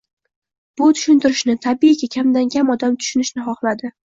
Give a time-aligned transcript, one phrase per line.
[0.81, 3.97] Bu tushuntirishni, tabiiyki, kamdan-kam odam tushunishni xohladi.